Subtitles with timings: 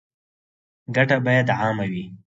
[0.95, 2.05] ګټه باید عامه وي